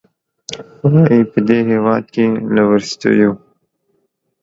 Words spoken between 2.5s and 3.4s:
له وروستیو